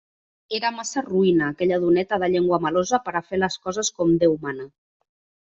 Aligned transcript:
Era 0.59 0.71
massa 0.77 1.03
roïna 1.09 1.49
aquella 1.49 1.77
doneta 1.83 2.19
de 2.25 2.31
llengua 2.37 2.61
melosa 2.65 3.01
per 3.05 3.13
a 3.15 3.23
fer 3.29 3.41
les 3.43 3.61
coses 3.67 3.93
com 3.99 4.19
Déu 4.25 4.35
mana. 4.49 4.71